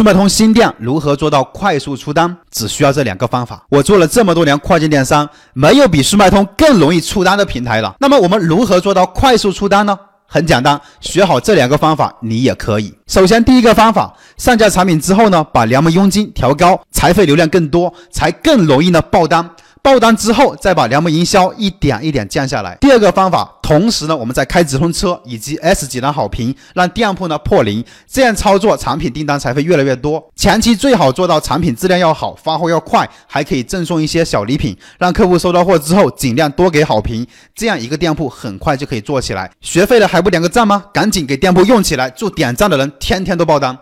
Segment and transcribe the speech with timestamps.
[0.00, 2.34] 速卖通新店如何做到快速出单？
[2.50, 3.62] 只需要这两个方法。
[3.68, 7.94] 我做了这么多年跨境电商，没有比速卖通更容易出单的平台了。
[8.00, 9.94] 那么我们如何做到快速出单呢？
[10.26, 12.94] 很简单，学好这两个方法，你也可以。
[13.08, 19.50] 首先，第一个方法，上架产品之后呢，把联盟佣金调高，才费流量更多，才更容易呢爆单。
[19.82, 22.76] 爆单之后，再把良盟营销一点一点降下来。
[22.80, 27.84] 第二个方法，同时呢，我们再开直通车以及 S 级的好评，让店铺呢破零。
[28.06, 30.22] 这样操作，产品订单才会越来越多。
[30.36, 37.26] 前期最好做到产品质量要好，发货要快，还可以赠送一些小礼品，让客户收到货之后尽量多给好评。
[37.54, 39.50] 这样一个店铺很快就可以做起来。
[39.60, 40.84] 学废了还不点个赞吗？
[40.92, 42.10] 赶紧给店铺用起来！
[42.10, 43.76] 祝点赞的人天天都爆单。